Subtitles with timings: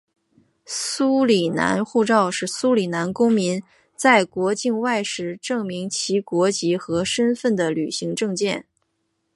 [0.65, 3.61] 苏里南护照是苏里南公民
[3.95, 8.65] 在国境外时证明其国籍和身份的旅行证件。